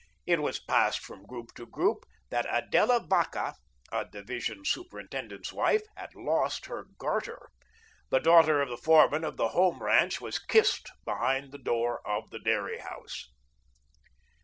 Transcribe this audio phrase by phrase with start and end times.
[0.25, 3.53] It was passed from group to group that Adela Vacca,
[3.91, 7.49] a division superintendent's wife, had lost her garter;
[8.09, 12.31] the daughter of the foreman of the Home ranch was kissed behind the door of
[12.31, 13.29] the dairy house.